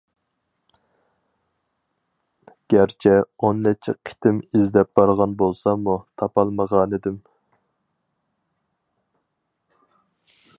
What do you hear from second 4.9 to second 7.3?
بارغان بولساممۇ تاپالمىغانىدىم.